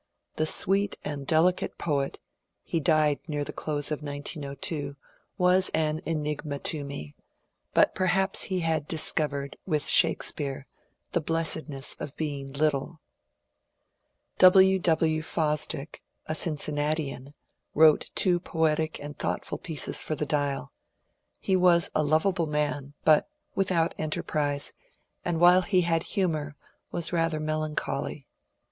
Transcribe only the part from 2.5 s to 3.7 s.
(he died near the